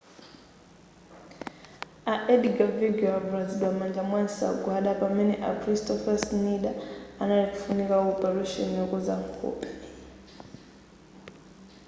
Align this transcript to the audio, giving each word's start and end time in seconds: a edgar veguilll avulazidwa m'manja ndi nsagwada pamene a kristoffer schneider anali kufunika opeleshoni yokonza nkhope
a 2.11 2.13
edgar 2.35 2.69
veguilll 2.79 3.15
avulazidwa 3.17 3.69
m'manja 3.75 4.03
ndi 4.07 4.19
nsagwada 4.27 4.89
pamene 5.01 5.33
a 5.49 5.51
kristoffer 5.61 6.17
schneider 6.23 6.75
anali 7.21 7.45
kufunika 7.51 7.95
opeleshoni 8.11 8.77
yokonza 8.79 9.13
nkhope 9.21 9.69